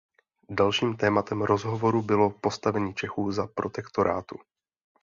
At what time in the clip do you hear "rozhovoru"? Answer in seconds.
1.41-2.01